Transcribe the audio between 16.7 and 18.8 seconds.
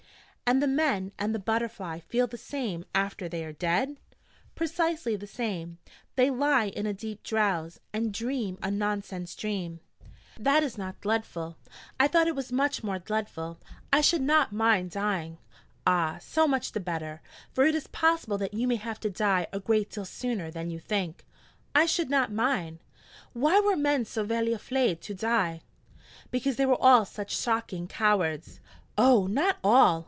the better: for it is possible that you may